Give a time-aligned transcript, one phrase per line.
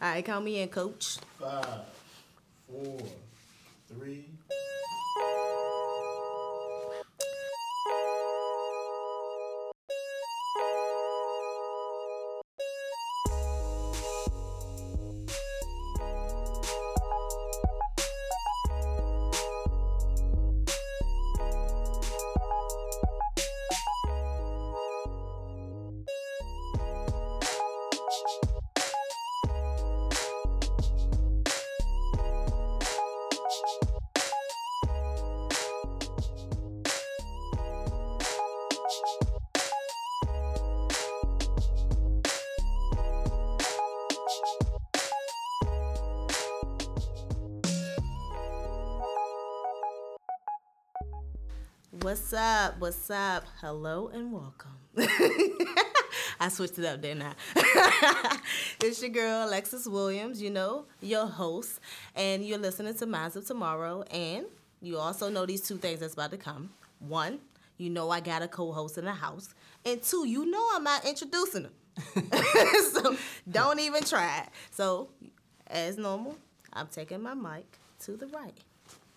[0.00, 1.18] All right, count me in, coach.
[1.40, 1.64] Five,
[2.68, 2.98] four,
[3.88, 4.26] three.
[52.02, 52.78] What's up?
[52.78, 53.44] What's up?
[53.60, 54.70] Hello and welcome.
[56.40, 58.38] I switched it up, didn't I?
[58.84, 61.80] it's your girl, Alexis Williams, you know, your host,
[62.14, 64.02] and you're listening to Minds of Tomorrow.
[64.12, 64.46] And
[64.80, 66.70] you also know these two things that's about to come.
[67.00, 67.40] One,
[67.78, 69.48] you know I got a co host in the house.
[69.84, 72.30] And two, you know I'm not introducing them.
[72.92, 73.16] so
[73.50, 74.46] don't even try.
[74.70, 75.08] So,
[75.66, 76.38] as normal,
[76.72, 77.66] I'm taking my mic
[78.00, 78.54] to the right.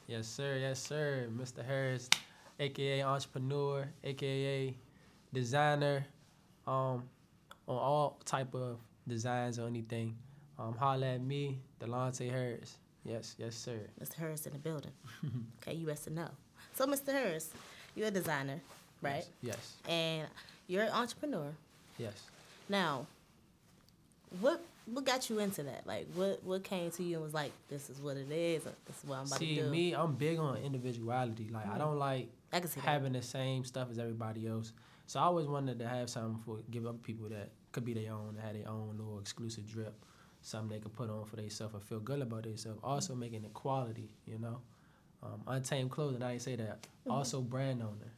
[0.07, 0.57] Yes, sir.
[0.59, 1.29] Yes, sir.
[1.37, 1.63] Mr.
[1.63, 2.09] Harris,
[2.61, 4.75] aka entrepreneur, aka
[5.33, 6.05] designer,
[6.67, 7.03] um,
[7.67, 10.15] on all type of designs or anything.
[10.59, 12.77] Um, holla at me, Delonte Harris.
[13.03, 13.79] Yes, yes, sir.
[13.99, 14.13] Mr.
[14.13, 14.91] Harris in the building.
[15.61, 16.29] okay, you best to know.
[16.73, 17.11] So, Mr.
[17.11, 17.49] Harris,
[17.95, 18.61] you're a designer,
[19.01, 19.25] right?
[19.41, 19.73] Yes.
[19.89, 20.27] And
[20.67, 21.51] you're an entrepreneur.
[21.97, 22.13] Yes.
[22.69, 23.07] Now,
[24.39, 25.87] what what got you into that?
[25.87, 29.03] Like, what what came to you and was like, this is what it is, this
[29.03, 29.65] is what I'm about See, to do?
[29.65, 31.49] See, me, I'm big on individuality.
[31.51, 32.89] Like, I don't like I can see that.
[32.89, 34.73] having the same stuff as everybody else.
[35.07, 38.13] So I always wanted to have something for give up people that could be their
[38.13, 39.93] own, that had their own little exclusive drip,
[40.41, 42.79] something they could put on for themselves and feel good about themselves.
[42.83, 44.61] Also making it quality, you know.
[45.23, 46.87] Um, untamed clothing, I ain't say that.
[47.09, 48.11] Also brand owner.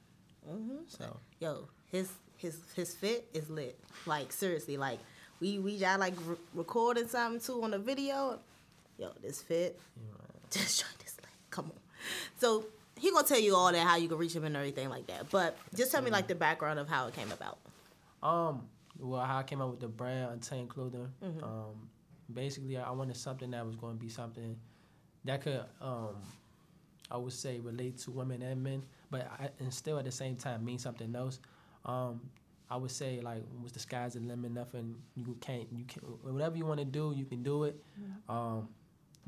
[0.50, 0.78] Mm-hmm.
[0.88, 3.78] So Yo, his his his fit is lit.
[4.06, 5.00] Like seriously, like
[5.40, 8.40] we we got like re- recording something too on the video.
[8.98, 9.80] Yo, this fit.
[10.52, 11.28] Just try this lit.
[11.50, 11.80] Come on.
[12.40, 12.66] So
[13.04, 15.30] he gonna tell you all that how you can reach him and everything like that.
[15.30, 17.58] But just tell me like the background of how it came about.
[18.24, 18.62] Um,
[18.98, 21.12] well, how I came up with the brand Untamed Clothing.
[21.22, 21.44] Mm-hmm.
[21.44, 21.90] Um,
[22.34, 24.56] basically, I wanted something that was going to be something
[25.26, 26.16] that could, um,
[27.12, 30.38] I would say, relate to women and men, but I, and still at the same
[30.38, 31.40] time mean something else.
[31.84, 32.22] Um,
[32.72, 34.52] I would say like, was the sky's the limit?
[34.52, 37.84] Nothing you can't, you can't, whatever you want to do, you can do it.
[38.30, 38.70] Um,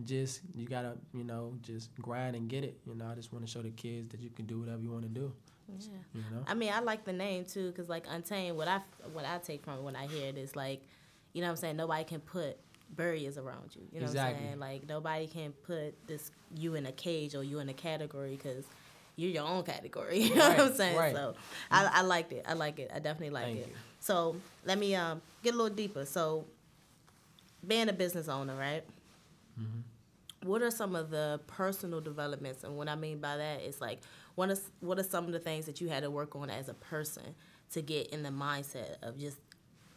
[0.04, 2.78] just you gotta, you know, just grind and get it.
[2.86, 4.92] You know, I just want to show the kids that you can do whatever you
[4.92, 5.32] want to do.
[5.68, 5.90] Yeah.
[6.14, 6.44] You know.
[6.48, 8.82] I mean, I like the name too, cause like Untamed, what I
[9.14, 10.82] what I take from it when I hear it is like,
[11.34, 12.58] you know, what I'm saying nobody can put
[12.92, 13.82] barriers around you.
[13.92, 14.60] You know what I'm saying?
[14.60, 18.66] Like nobody can put this you in a cage or you in a category, cause
[19.16, 20.20] you're your own category.
[20.24, 20.98] You know what I'm saying?
[20.98, 21.16] right.
[21.16, 21.36] So
[21.72, 22.46] I, I liked it.
[22.48, 22.92] I like it.
[22.94, 23.68] I definitely like Thank it.
[23.70, 23.74] you.
[24.00, 24.36] So
[24.66, 26.06] let me um get a little deeper.
[26.06, 26.46] So
[27.66, 28.84] being a business owner, right?
[29.60, 30.48] Mm-hmm.
[30.48, 34.02] What are some of the personal developments, and what I mean by that is like,
[34.36, 36.70] what is what are some of the things that you had to work on as
[36.70, 37.36] a person
[37.72, 39.38] to get in the mindset of just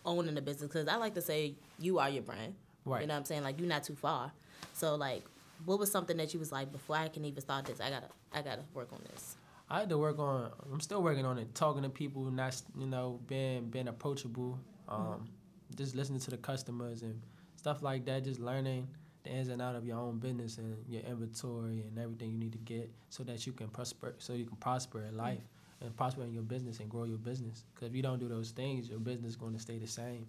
[0.06, 0.70] owning the business?
[0.72, 2.54] Because I like to say you are your brand.
[2.84, 3.02] Right.
[3.02, 3.42] You know what I'm saying?
[3.42, 4.32] Like you're not too far.
[4.72, 5.24] So like,
[5.64, 7.80] what was something that you was like before I can even start this?
[7.80, 9.36] I gotta I gotta work on this.
[9.70, 10.50] I had to work on.
[10.72, 11.54] I'm still working on it.
[11.54, 14.58] Talking to people, not you know, being being approachable.
[14.88, 15.28] Um,
[15.76, 17.20] just listening to the customers and
[17.56, 18.25] stuff like that.
[18.25, 18.88] Just learning
[19.25, 22.53] the ins and out of your own business and your inventory and everything you need
[22.53, 24.15] to get so that you can prosper.
[24.19, 25.41] So you can prosper in life
[25.81, 27.65] and prosper in your business and grow your business.
[27.75, 30.27] Because if you don't do those things, your business is going to stay the same.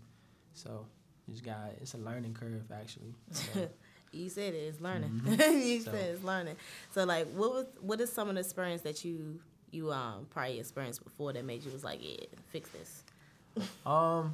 [0.54, 0.86] So
[1.28, 1.72] you just got.
[1.82, 3.14] It's a learning curve actually.
[3.32, 3.70] So,
[4.12, 5.22] You said it, it's learning.
[5.26, 5.84] you Mm-hmm.
[5.84, 6.56] So- said it's learning.
[6.92, 9.40] So like, what was what is some of the experience that you
[9.72, 13.04] you um probably experienced before that made you was like, yeah, fix this.
[13.86, 14.34] Um,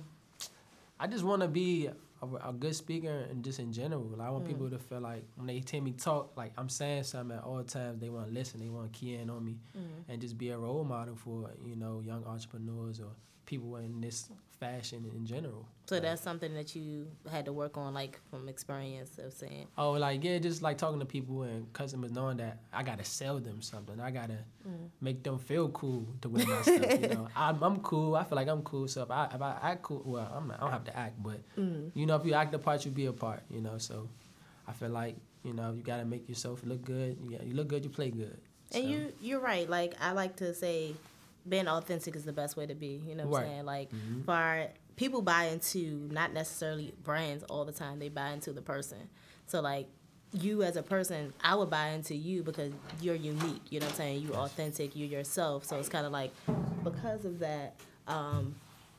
[0.98, 1.90] I just want to be
[2.34, 4.04] a, a good speaker and just in general.
[4.04, 7.04] Like, I want people to feel like when they hear me talk, like I'm saying
[7.04, 8.00] something at all times.
[8.00, 8.60] They want to listen.
[8.60, 10.12] They want to key in on me, hmm.
[10.12, 13.12] and just be a role model for you know young entrepreneurs or
[13.46, 15.68] people in this fashion in general.
[15.86, 19.68] So Like, that's something that you had to work on, like from experience of saying,
[19.78, 23.40] Oh, like yeah, just like talking to people and customers, knowing that I gotta sell
[23.40, 24.00] them something.
[24.00, 24.90] I gotta mm.
[25.02, 27.02] make them feel cool to wear my stuff.
[27.02, 28.16] You know, I'm, I'm cool.
[28.16, 28.88] I feel like I'm cool.
[28.88, 31.22] So if I if I act cool, well, I'm not, I don't have to act,
[31.22, 31.92] but mm.
[31.94, 33.44] you know, if you act the part, you be a part.
[33.50, 34.10] You know, so
[34.68, 37.18] I feel like you know you gotta make yourself look good.
[37.24, 38.38] You, you look good, you play good.
[38.72, 39.70] and So, you you're right.
[39.70, 40.96] Like I like to say,
[41.48, 43.02] being authentic is the best way to be.
[43.08, 43.66] You know what I'm saying?
[43.66, 44.26] Like Mhm.
[44.26, 48.00] for people buy into not necessarily brands all the time.
[48.00, 49.10] They buy into the person.
[49.48, 49.88] So like
[50.34, 53.62] you as a person, I would buy into you because you're unique.
[53.72, 54.22] You know what I'm saying?
[54.24, 54.96] You're authentic.
[54.96, 55.66] You're yourself.
[55.66, 56.32] So it's kind of like
[56.84, 57.76] because of that,
[58.08, 58.56] um,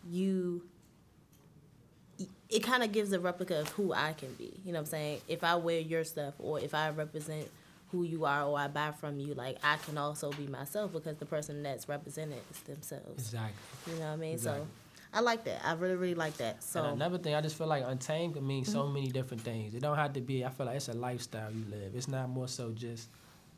[0.09, 0.63] you.
[2.49, 4.61] It kind of gives a replica of who I can be.
[4.65, 5.21] You know what I'm saying?
[5.27, 7.49] If I wear your stuff or if I represent
[7.97, 11.17] who you are or I buy from you, like I can also be myself because
[11.17, 13.23] the person that's represented is themselves.
[13.25, 13.93] Exactly.
[13.93, 14.33] You know what I mean?
[14.35, 14.63] Exactly.
[14.65, 14.69] So
[15.15, 15.65] I like that.
[15.65, 16.63] I really, really like that.
[16.63, 18.73] So and another thing, I just feel like untamed can mean Mm-hmm.
[18.73, 19.75] so many different things.
[19.75, 20.45] It don't have to be.
[20.45, 21.95] I feel like it's a lifestyle you live.
[21.95, 23.09] It's not more so just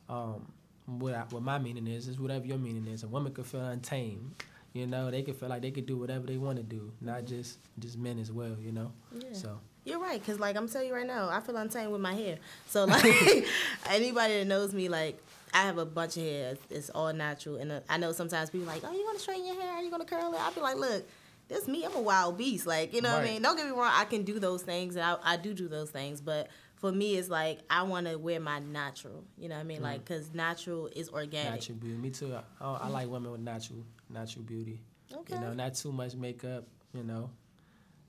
[0.08, 0.46] um,
[0.86, 2.06] what I, what my meaning is.
[2.08, 3.02] It's whatever your meaning is.
[3.02, 4.44] A woman could feel untamed.
[4.72, 7.24] You know, they could feel like they could do whatever they want to do, not
[7.24, 8.56] just just men as well.
[8.60, 9.32] You know, Yeah.
[9.32, 9.58] so
[9.88, 12.38] You're right, cause like I'm telling you right now, I feel untamed with my hair.
[12.66, 13.04] So like
[13.90, 15.18] anybody that knows me, like
[15.54, 16.50] I have a bunch of hair.
[16.50, 19.46] It's, it's all natural, and uh, I know sometimes people like, oh, you gonna straighten
[19.46, 19.72] your hair?
[19.72, 20.40] Are you gonna curl it?
[20.40, 21.08] I'll be like, look,
[21.48, 21.84] this me.
[21.84, 22.66] I'm a wild beast.
[22.66, 23.42] Like you know what I mean?
[23.42, 23.90] Don't get me wrong.
[23.94, 26.48] I can do those things, and I, I do do those things, but.
[26.80, 29.24] For me, it's like I want to wear my natural.
[29.36, 29.82] You know what I mean?
[29.82, 31.54] Like, cause natural is organic.
[31.54, 31.96] natural beauty.
[31.96, 32.32] Me too.
[32.32, 34.78] I, I, I like women with natural natural beauty.
[35.12, 35.34] Okay.
[35.34, 36.68] You know, not too much makeup.
[36.94, 37.30] You know.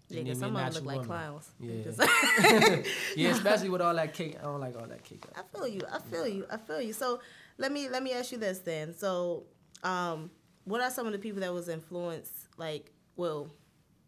[0.09, 1.07] Yeah, Just 'cause need me a some of them look like woman.
[1.07, 1.51] clowns.
[1.59, 2.83] Yeah.
[3.15, 4.38] Yeah, especially with all that cake.
[4.39, 5.23] I don't like all that cake.
[5.35, 5.81] I feel you.
[5.91, 6.45] I feel you.
[6.50, 6.94] I feel you.
[6.94, 7.21] So
[7.57, 8.94] let me let me ask you this then.
[8.94, 9.44] So,
[9.83, 10.31] um,
[10.65, 13.51] what are some of the people that was influenced, like, well,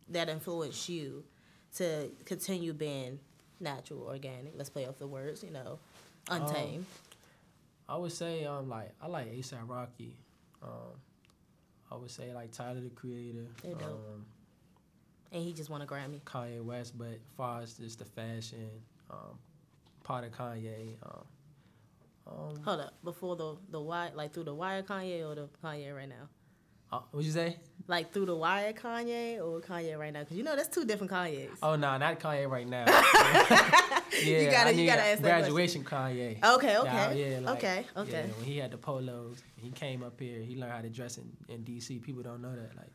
[0.09, 1.23] that influenced you
[1.77, 3.19] to continue being
[3.59, 4.53] natural, organic?
[4.55, 5.43] Let's play off the words.
[5.43, 5.79] You know,
[6.29, 6.85] untamed.
[7.89, 10.15] I would say um like I like ASAP Rocky.
[10.63, 10.95] Um,
[11.91, 13.47] I would say like Tyler the Creator.
[13.63, 13.83] They're dope.
[14.13, 14.25] Um,
[15.31, 16.21] and he just won a Grammy.
[16.23, 18.69] Kanye West, but far as just the fashion,
[19.09, 19.37] um,
[20.03, 20.95] part of Kanye.
[21.03, 21.23] Um,
[22.27, 25.95] um, Hold up, before the the wire, like through the wire, Kanye or the Kanye
[25.95, 26.27] right now?
[26.93, 27.57] uh, what'd you say?
[27.87, 30.19] Like through the wire, Kanye or Kanye right now?
[30.21, 31.49] Because you know that's two different Kanyes.
[31.63, 32.85] Oh no, not Kanye right now.
[34.23, 36.43] yeah, You gotta- I you gotta ask that graduation Kanye.
[36.43, 38.11] Okay, okay, yeah, like, okay, okay.
[38.27, 40.39] Yeah, when he had the polos, he came up here.
[40.41, 41.99] He learned how to dress in, in D.C.
[41.99, 42.75] People don't know that.
[42.77, 42.91] Like,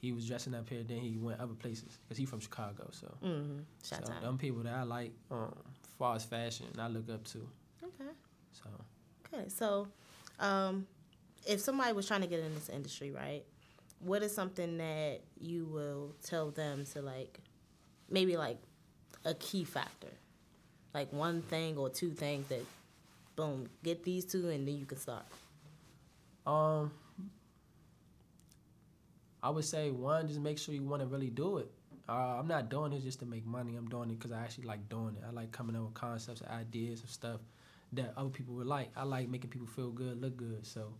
[0.00, 2.88] he was dressing up here, then he went other places because he from Chicago.
[2.92, 3.58] So, Mm-hmm.
[3.84, 4.22] Shot so time.
[4.22, 5.52] them people that I like, um,
[5.82, 7.38] as far as fashion, I look up to.
[7.84, 8.10] Okay.
[8.52, 8.68] So,
[9.32, 9.88] Okay, so
[10.40, 10.86] um,
[11.46, 13.44] if somebody was trying to get in this industry, right,
[14.00, 17.40] what is something that you will tell them to like,
[18.08, 18.58] maybe like
[19.24, 20.12] a key factor,
[20.94, 22.62] like one thing or two things that,
[23.36, 25.24] boom, get these two and then you can start.
[26.46, 26.90] um,
[29.48, 31.70] I would say one, just make sure you want to really do it.
[32.06, 33.76] Uh, I'm not doing it just to make money.
[33.76, 35.22] I'm doing it because I actually like doing it.
[35.26, 37.40] I like coming up with concepts, ideas, of stuff
[37.94, 38.90] that other people would like.
[38.94, 40.66] I like making people feel good, look good.
[40.66, 40.92] So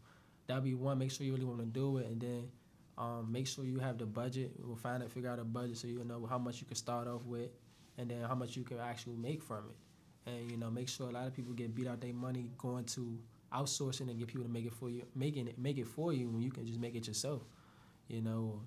[0.47, 0.97] that'll be one.
[0.99, 2.49] Make sure you really want to do it, and then
[2.97, 4.53] um, make sure you have the budget.
[4.59, 7.07] We'll find it, figure out a budget so you'll know how much you can start
[7.07, 7.51] off with,
[7.99, 10.31] and then how much you can actually make from it.
[10.31, 12.87] And you know, make sure a lot of people get beat out their money going
[12.87, 13.19] to
[13.53, 16.31] outsourcing and get people to make it for you, making it make it for you
[16.31, 17.43] when you can just make it yourself.
[18.09, 18.61] You know,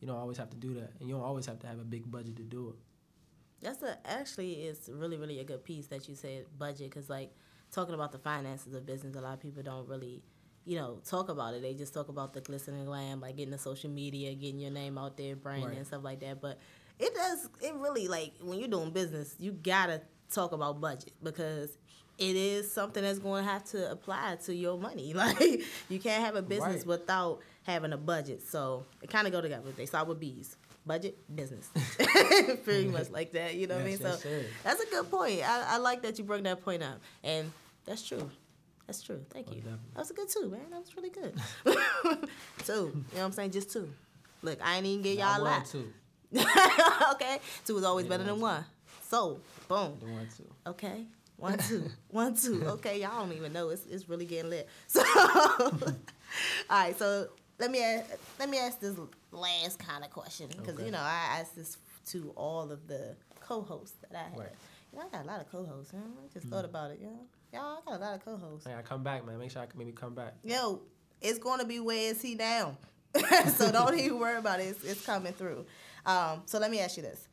[0.00, 1.84] you don't always have to do that, and you don't always have to have a
[1.84, 2.76] big budget to do it.
[3.60, 7.30] That's a actually it's really really a good piece that you said budget because like
[7.70, 10.22] talking about the finances of business, a lot of people don't really
[10.64, 11.62] you know talk about it.
[11.62, 14.72] They just talk about the glitz and glam, like getting the social media, getting your
[14.72, 15.76] name out there, branding Right.
[15.78, 16.40] and stuff like that.
[16.40, 16.58] But
[16.98, 21.78] it does it really like when you're doing business, you gotta talk about budget because
[22.18, 25.12] it is something that's going to have to apply to your money.
[25.16, 26.86] Like you can't have a business Right.
[26.86, 28.42] without having a budget.
[28.46, 29.70] So it kind of go together.
[29.76, 30.56] They start with B's.
[30.84, 31.70] Budget, business,
[32.64, 33.54] pretty much like that.
[33.54, 33.98] You know what I mean?
[33.98, 34.26] So yes,
[34.64, 35.40] that's a good point.
[35.48, 37.52] I, I like that you bring that point up, and
[37.84, 38.28] that's true.
[38.88, 39.24] That's true.
[39.30, 39.60] Thank Oh, you.
[39.60, 39.78] definitely.
[39.94, 40.60] That was a good two, man.
[40.72, 41.34] That was really good.
[42.64, 42.72] two.
[42.72, 43.52] You know what I'm saying?
[43.52, 43.88] Just two.
[44.42, 45.66] Look, I ain't even get y'all a lot.
[45.66, 45.92] two.
[47.12, 48.64] okay, two is always Yeah, better than one, one.
[49.08, 49.38] So,
[49.68, 49.98] boom.
[50.00, 50.50] The one two.
[50.66, 51.04] Okay.
[51.36, 51.88] One, two.
[52.08, 52.64] One, two.
[52.66, 53.68] Okay, y'all don't even know.
[53.68, 54.68] It's, it's really getting lit.
[54.88, 55.70] So, all
[56.70, 56.98] right.
[56.98, 57.28] So
[57.62, 58.04] let me ask,
[58.40, 58.96] let me ask this
[59.30, 60.84] last kind of question because Okay.
[60.86, 64.38] you know I asked this to all of the co-hosts that I had.
[64.38, 64.48] Right.
[64.92, 65.92] You know, I got a lot of co-hosts.
[65.92, 66.00] Know?
[66.00, 66.98] I just thought about it.
[67.00, 67.20] You know,
[67.52, 68.66] y'all, I got a lot of co-hosts.
[68.66, 69.38] Hey, I come back, man.
[69.38, 70.34] Make sure I can maybe come back.
[70.42, 70.80] Yo,
[71.20, 72.76] it's gonna be where is he now?
[73.56, 74.64] so don't even worry about it.
[74.64, 75.64] It's, it's coming through.
[76.04, 77.28] Um, so let me ask you this: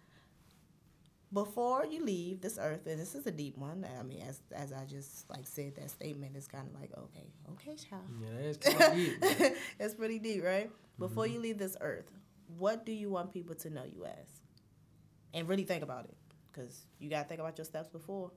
[1.32, 3.86] Before you leave this earth, and this is a deep one.
[4.00, 7.28] I mean, as as I just like said, that statement is kind of like, okay,
[7.52, 8.04] okay, child.
[8.20, 9.58] Yeah, that is kind of deep.
[9.80, 10.72] it's pretty deep, right?
[10.98, 12.12] Before you leave this earth,
[12.58, 14.42] what do you want people to know you as?
[15.34, 16.18] And really think about it,
[16.52, 18.32] because you gotta think about your steps before.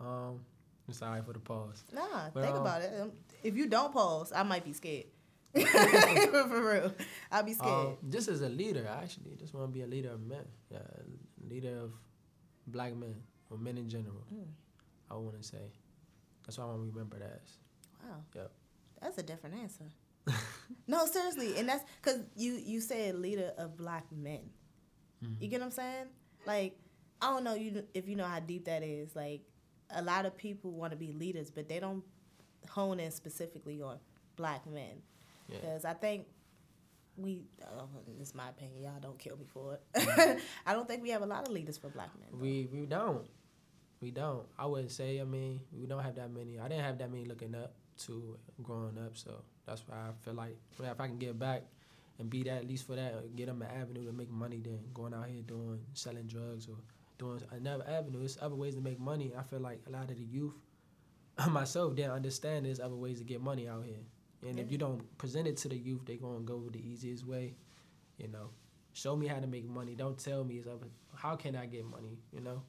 [0.00, 0.40] Um,
[0.86, 1.84] I'm sorry for the pause.
[1.92, 2.92] Nah, Well, think about it.
[3.00, 3.12] Um,
[3.42, 5.06] If you don't pause, I might be scared.
[5.62, 6.94] For real,
[7.30, 7.72] I'll be scared.
[7.72, 10.44] Um, just as a leader, actually, just want to be a leader of men.
[10.70, 10.78] Yeah,
[11.48, 11.92] leader of
[12.66, 13.14] black men
[13.50, 14.24] or men in general.
[14.34, 14.46] Mm.
[15.10, 15.70] I want to say.
[16.44, 17.58] That's what I want to remember that as.
[18.02, 18.16] wow.
[18.34, 18.50] Yep.
[19.00, 19.84] That's a different answer.
[20.86, 24.40] no, seriously, and that's because you you said leader of black men.
[25.24, 25.42] Mm-hmm.
[25.42, 26.06] You get what I'm saying?
[26.46, 26.76] Like,
[27.20, 29.14] I don't know you if you know how deep that is.
[29.14, 29.42] Like,
[29.90, 32.02] a lot of people want to be leaders, but they don't
[32.68, 33.98] hone in specifically on
[34.36, 35.02] black men.
[35.48, 35.58] Yeah.
[35.60, 36.26] Because I think
[37.16, 38.82] we, uh, oh, this is my opinion.
[38.82, 39.82] Y'all don't kill me for it.
[39.94, 40.38] Mm-hmm.
[40.66, 42.28] I don't think we have a lot of leaders for black men.
[42.32, 42.38] though.
[42.38, 43.26] We we don't.
[44.00, 44.46] We don't.
[44.58, 45.20] I wouldn't say.
[45.20, 46.58] I mean, we don't have that many.
[46.58, 47.74] I didn't have that many looking up
[48.06, 49.16] to growing up.
[49.16, 51.62] So that's why I feel like well, if I can get back
[52.18, 54.60] and be that at least for that, uh, get them an avenue to make money.
[54.62, 56.76] Then going out here doing selling drugs or
[57.18, 58.18] doing another avenue.
[58.18, 59.32] There's other ways to make money.
[59.38, 60.54] I feel like a lot of the youth,
[61.48, 64.02] myself, didn't understand there's other ways to get money out here.
[64.46, 67.54] And if you don't present it to the youth, they're gonna go the easiest way.
[68.18, 68.50] You know,
[68.92, 69.94] show me how to make money.
[69.94, 70.62] Don't tell me.
[71.14, 72.18] How can I get money?
[72.32, 72.62] You know.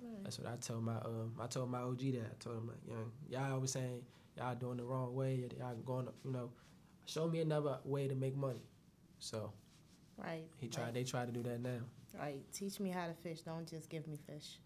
[0.00, 0.22] Right.
[0.22, 2.78] That's what I told my um I told my OG that I told him like
[2.88, 4.02] young y'all always saying
[4.36, 6.50] y'all doing the wrong way y'all going up, you know
[7.04, 8.62] show me another way to make money
[9.18, 9.52] so
[10.16, 10.44] Right.
[10.58, 10.94] he tried Right.
[10.94, 11.80] they try to do that now
[12.16, 12.40] right.
[12.52, 13.40] Teach me how to fish.
[13.42, 14.58] Don't just give me fish.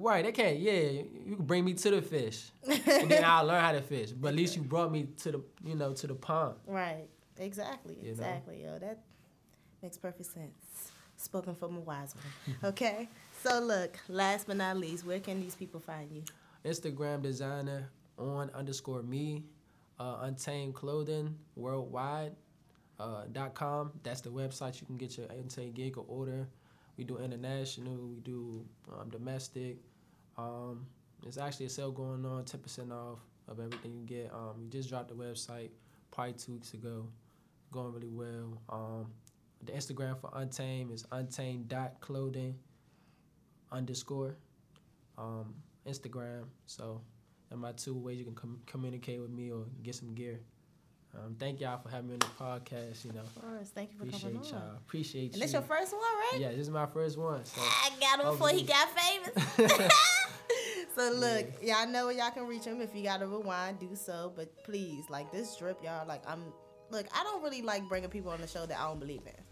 [0.00, 3.62] Right they can't yeah you, can bring me to the fish and then I'll learn
[3.62, 6.14] how to fish but at least you brought me to the you know to the
[6.14, 7.08] pond Right.
[7.38, 7.96] Exactly.
[7.96, 8.10] You know?
[8.10, 8.62] exactly.
[8.64, 8.98] Yo, that
[9.82, 10.92] makes perfect sense.
[11.16, 12.56] Spoken from a wise one.
[12.70, 13.08] Okay.
[13.42, 16.22] So look, last but not least, where can these people find you?
[16.66, 17.88] Instagram designer
[18.18, 19.44] on underscore me
[19.98, 22.32] uh, untamed clothing worldwide
[22.98, 26.46] uh, dot com that's the website you can get your untamed gig or order
[26.98, 29.78] we do international we do um, domestic
[30.40, 30.86] um,
[31.22, 33.18] there's actually a sale going on 10% off
[33.48, 35.70] of everything you get um, we just dropped the website
[36.10, 37.06] probably two weeks ago
[37.72, 39.06] going really well um,
[39.64, 42.54] the instagram for untamed is untamed dot clothing
[43.72, 44.36] underscore
[45.18, 45.54] um,
[45.86, 46.44] Instagram.
[46.66, 47.00] So,
[47.50, 50.40] are my two ways you can com- communicate with me or get some gear.
[51.14, 53.04] Um, thank y'all for having me on the podcast.
[53.04, 53.70] You know, Of course.
[53.70, 54.56] Thank you for appreciate coming y'all.
[54.70, 54.76] on.
[54.76, 55.40] Appreciate And you.
[55.40, 56.38] this is your first one, right?
[56.38, 57.44] yeah, this is my first one.
[57.44, 59.92] So, I got him before he got famous.
[60.96, 62.80] so look, y'all know where y'all can reach him.
[62.80, 64.32] If you got to rewind, do so.
[64.34, 66.06] But please, like this drip, y'all.
[66.06, 66.42] Like I'm.
[66.90, 69.44] Look, I don't really like bringing people on the show that I don't believe in.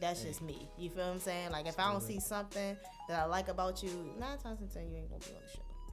[0.00, 0.68] That's just me.
[0.76, 1.50] You feel what I'm saying?
[1.50, 2.76] Like if I don't see something
[3.08, 5.42] that I like about you, nine times in ten you ain't gonna be on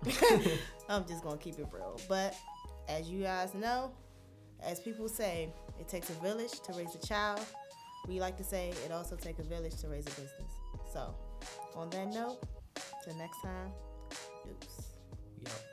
[0.03, 0.57] the show.
[0.89, 1.99] I'm just gonna keep it real.
[2.09, 2.35] But
[2.89, 3.93] as you guys know,
[4.61, 5.49] as people say,
[5.79, 7.41] it takes a village to raise a child.
[8.07, 10.51] We like to say it also takes a village to raise a business.
[10.91, 11.15] So,
[11.75, 12.39] on that note,
[13.03, 13.71] till next time,
[14.45, 15.72] out.